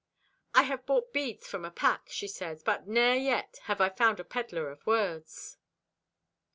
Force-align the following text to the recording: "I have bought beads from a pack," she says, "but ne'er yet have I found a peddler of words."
"I 0.55 0.63
have 0.63 0.87
bought 0.87 1.13
beads 1.13 1.45
from 1.47 1.63
a 1.63 1.69
pack," 1.69 2.09
she 2.09 2.27
says, 2.27 2.63
"but 2.63 2.87
ne'er 2.87 3.13
yet 3.13 3.59
have 3.65 3.79
I 3.79 3.89
found 3.89 4.19
a 4.19 4.23
peddler 4.23 4.71
of 4.71 4.87
words." 4.87 5.59